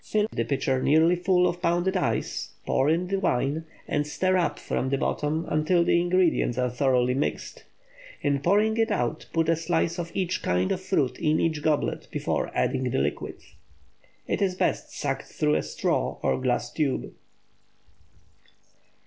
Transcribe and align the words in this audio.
Fill 0.03 0.25
the 0.31 0.43
pitcher 0.43 0.81
nearly 0.81 1.15
full 1.15 1.45
of 1.45 1.61
pounded 1.61 1.95
ice, 1.95 2.53
pour 2.65 2.89
in 2.89 3.05
the 3.09 3.19
wine, 3.19 3.63
and 3.87 4.07
stir 4.07 4.35
up 4.35 4.57
from 4.57 4.89
the 4.89 4.97
bottom 4.97 5.45
until 5.47 5.83
the 5.83 6.01
ingredients 6.01 6.57
are 6.57 6.71
thoroughly 6.71 7.13
mixed. 7.13 7.65
In 8.23 8.39
pouring 8.39 8.77
it 8.77 8.89
out 8.89 9.27
put 9.31 9.47
a 9.47 9.55
slice 9.55 9.99
of 9.99 10.09
each 10.15 10.41
kind 10.41 10.71
of 10.71 10.81
fruit 10.81 11.19
in 11.19 11.39
each 11.39 11.61
goblet 11.61 12.07
before 12.09 12.49
adding 12.55 12.89
the 12.89 12.97
liquid. 12.97 13.35
It 14.27 14.41
is 14.41 14.55
best 14.55 14.89
sucked 14.91 15.27
through 15.27 15.53
a 15.53 15.61
straw 15.61 16.17
or 16.23 16.41
glass 16.41 16.71
tube. 16.73 17.13